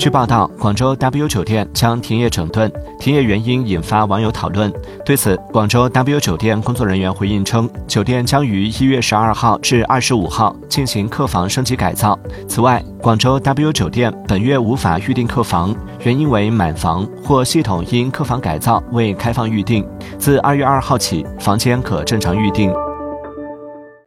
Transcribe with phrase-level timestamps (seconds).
[0.00, 4.72] 据报道，广州 W 酒店将停业整顿，停业原因引发网友讨论。
[5.04, 12.18] 对此，广州 W 酒店工作人员回应称，酒店将于一月十二号至二十五号进行客房升级改造。
[12.48, 19.86] 此外，广州 W 酒店本月无法预订客房，原因为满房或系统因客房改造未开放预订。
[20.18, 22.72] 自二月二号起，房间可正常预订。